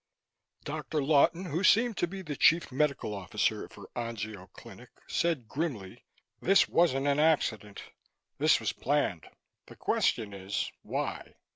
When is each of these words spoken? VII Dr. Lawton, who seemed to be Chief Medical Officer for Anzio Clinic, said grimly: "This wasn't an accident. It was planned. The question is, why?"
VII 0.01 0.63
Dr. 0.63 1.03
Lawton, 1.03 1.45
who 1.45 1.63
seemed 1.63 1.95
to 1.97 2.07
be 2.07 2.23
Chief 2.35 2.71
Medical 2.71 3.13
Officer 3.13 3.69
for 3.69 3.87
Anzio 3.95 4.51
Clinic, 4.51 4.89
said 5.07 5.47
grimly: 5.47 6.03
"This 6.41 6.67
wasn't 6.67 7.05
an 7.05 7.19
accident. 7.19 7.83
It 8.39 8.59
was 8.59 8.73
planned. 8.73 9.27
The 9.67 9.75
question 9.75 10.33
is, 10.33 10.71
why?" 10.81 11.35